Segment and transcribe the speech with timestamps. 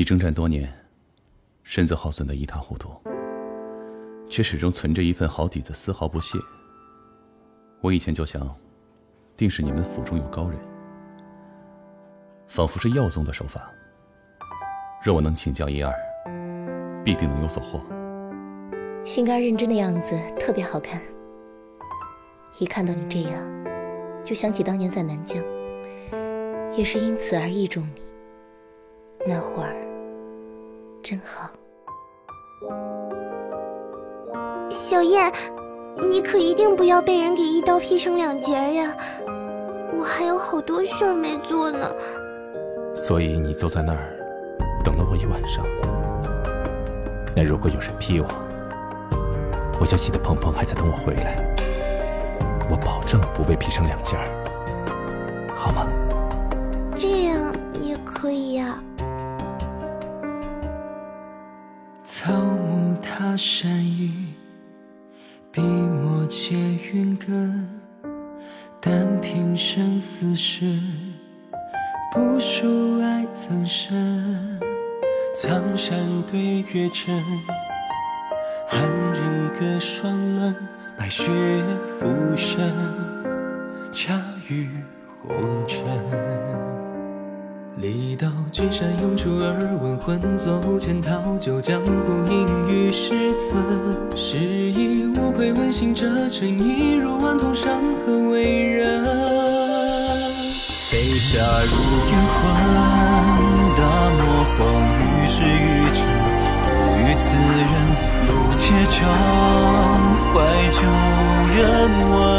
[0.00, 0.66] 你征战多年，
[1.62, 2.90] 身子耗损得一塌糊涂，
[4.30, 6.38] 却始终存着一份好底子，丝毫不懈。
[7.82, 8.48] 我以前就想，
[9.36, 10.58] 定是你们府中有高人，
[12.48, 13.70] 仿佛是药宗的手法。
[15.04, 15.92] 若我能请教一二，
[17.04, 17.78] 必定能有所获。
[19.04, 20.98] 心肝认真的样子特别好看，
[22.58, 23.38] 一看到你这样，
[24.24, 25.44] 就想起当年在南疆，
[26.74, 28.00] 也是因此而意中你。
[29.28, 29.76] 那会儿
[31.02, 31.50] 真好。
[34.68, 35.32] 小燕，
[36.08, 38.96] 你可一定不要被人给一刀劈成两截呀！
[39.98, 41.90] 我还有好多事儿没做呢。
[42.94, 43.98] 所以你坐在那儿
[44.84, 45.64] 等了我一晚上。
[47.34, 48.26] 那如果有人劈我，
[49.80, 51.36] 我就记得鹏鹏还在等我回来。
[52.70, 55.88] 我保证不被劈成两截儿，好吗？
[56.94, 58.78] 这样也可以呀。
[62.22, 64.10] 草木踏山雨，
[65.50, 66.54] 笔墨皆
[66.92, 67.66] 云根。
[68.78, 70.78] 但凭生死事，
[72.12, 74.60] 不数爱曾深。
[75.34, 77.24] 苍山对月沉，
[78.68, 78.82] 寒
[79.14, 80.54] 人隔霜冷，
[80.98, 81.30] 白雪
[81.98, 82.70] 浮生，
[83.92, 84.68] 恰遇
[85.26, 85.80] 红尘。
[87.76, 91.90] 离岛君山涌出耳闻，魂走千涛酒，江湖
[92.28, 93.54] 隐于史存。
[94.14, 99.04] 失意无愧，问行者尘一如顽童，山河为人。
[100.90, 101.76] 飞沙如
[102.10, 102.42] 玉魂，
[103.76, 104.20] 大漠
[104.58, 104.58] 荒
[104.98, 106.04] 雨是玉尘，
[106.66, 107.32] 不与此
[107.70, 107.72] 人，
[108.26, 108.98] 路且长，
[110.34, 110.36] 怀
[110.72, 110.78] 旧
[111.56, 111.58] 人
[112.10, 112.29] 闻。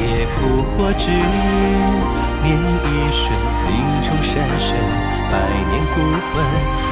[0.00, 1.10] 飞蝶扑火枝。
[2.42, 3.30] 念一瞬，
[3.68, 4.74] 林中山神，
[5.30, 5.34] 百
[5.68, 6.00] 年孤
[6.32, 6.34] 魂，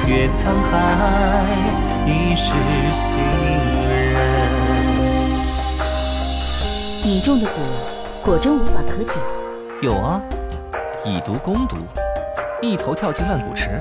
[0.07, 0.73] 越沧海，
[2.05, 2.53] 一世
[2.91, 3.19] 行
[3.89, 3.89] 人。
[7.03, 7.49] 你种的蛊，
[8.23, 9.19] 果真无法可解？
[9.81, 10.21] 有啊，
[11.03, 11.77] 以毒攻毒，
[12.61, 13.71] 一头跳进万古池。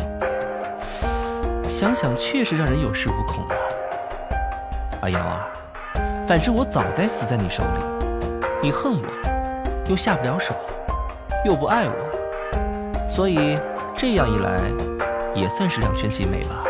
[1.69, 3.55] 想想确实让人有恃无恐啊。
[5.03, 5.47] 阿瑶啊，
[6.27, 7.81] 反正我早该死在你手里，
[8.63, 9.03] 你恨我，
[9.89, 10.55] 又下不了手。
[11.45, 13.57] 又不爱我，所以
[13.97, 14.61] 这样一来，
[15.37, 16.65] 也算是两全其美吧。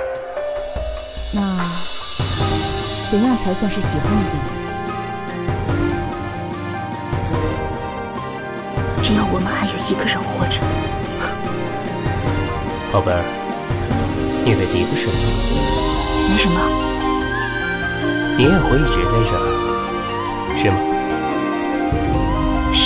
[1.33, 1.41] 那
[3.11, 4.21] 怎样才算是喜欢你？
[9.03, 10.61] 只要我们还有一个人活着。
[12.93, 13.25] 宝贝儿，
[14.45, 15.13] 你在嘀咕什么？
[16.29, 16.61] 没什么。
[18.37, 19.43] 你也会一直在这儿，
[20.59, 20.77] 是吗？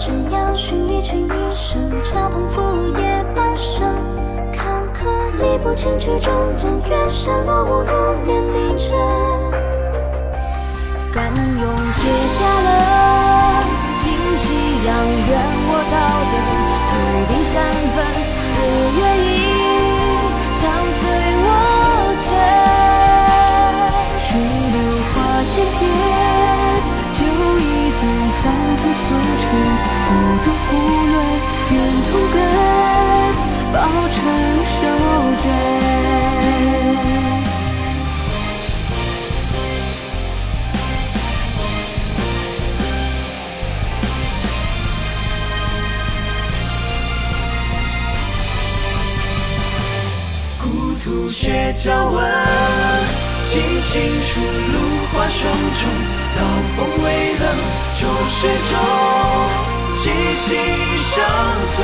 [0.00, 2.62] 正要寻一曲《一生》恰碰拂
[2.98, 3.86] 叶半生，
[4.50, 5.04] 坎坷
[5.36, 6.00] 理不清。
[6.00, 7.92] 曲中人远山落雾，入
[8.24, 8.96] 眠离尘。
[51.40, 52.22] 故土血脚纹，
[53.46, 54.74] 尽情出芦
[55.10, 55.88] 花霜中。
[56.36, 56.38] 刀
[56.76, 57.42] 锋微冷，
[57.98, 58.76] 注视中，
[59.94, 60.00] 气
[60.34, 60.44] 息
[60.96, 61.16] 尚
[61.70, 61.74] 存。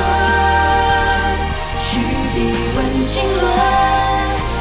[1.81, 1.89] 续
[2.35, 2.37] 笔
[2.75, 2.77] 问
[3.07, 3.45] 经纶，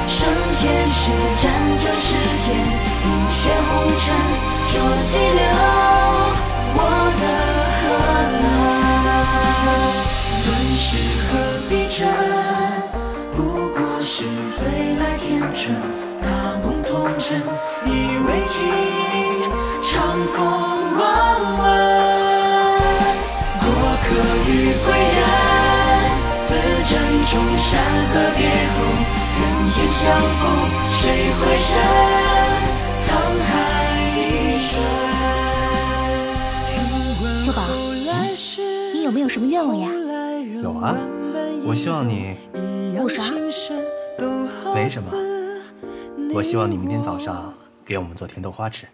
[0.08, 0.18] 生
[0.52, 1.10] 前是
[1.42, 1.44] 战
[1.78, 2.56] 这世间，
[3.04, 3.38] 饮血
[3.68, 4.04] 红尘，
[4.72, 5.40] 浊激流，
[18.46, 18.64] 情
[19.82, 20.36] 长风
[20.98, 21.02] 往
[21.58, 21.64] 晚，
[23.60, 23.66] 过
[24.02, 24.06] 客
[24.48, 24.50] 与
[24.84, 25.26] 归人。
[37.44, 37.60] 秋宝，
[38.92, 39.88] 你有没有什么愿望呀？
[40.62, 40.96] 有啊，
[41.66, 42.36] 我希望你，
[42.96, 43.22] 不啥，
[44.74, 45.10] 没什么，
[46.32, 47.52] 我希望你明天早上。
[47.86, 48.84] 给我们做甜豆花吃。